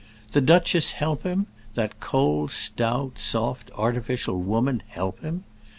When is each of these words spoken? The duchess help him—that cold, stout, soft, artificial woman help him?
The 0.31 0.41
duchess 0.41 0.93
help 0.93 1.21
him—that 1.21 1.99
cold, 1.99 2.49
stout, 2.49 3.19
soft, 3.19 3.69
artificial 3.75 4.41
woman 4.41 4.81
help 4.87 5.19
him? 5.19 5.43